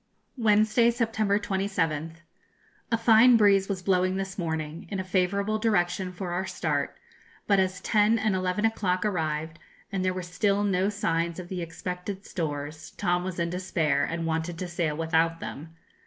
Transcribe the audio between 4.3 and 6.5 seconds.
morning, in a favourable direction for our